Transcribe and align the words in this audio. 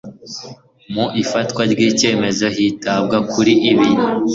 Mu 0.93 1.05
ifatwa 1.21 1.61
ry 1.71 1.81
icyemezo 1.89 2.45
hitabwa 2.55 3.17
kuri 3.31 3.53
ibi 3.71 3.89